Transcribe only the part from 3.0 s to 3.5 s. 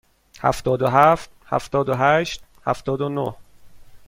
و نه.